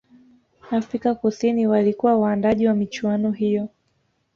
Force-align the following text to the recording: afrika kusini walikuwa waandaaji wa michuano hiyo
afrika 0.71 1.15
kusini 1.15 1.67
walikuwa 1.67 2.17
waandaaji 2.17 2.67
wa 2.67 2.73
michuano 2.75 3.31
hiyo 3.31 3.69